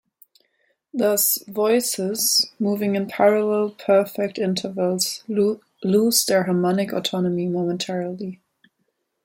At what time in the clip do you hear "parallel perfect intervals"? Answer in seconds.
3.07-5.23